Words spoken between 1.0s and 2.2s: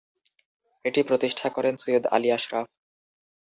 প্রতিষ্ঠা করেন সৈয়দ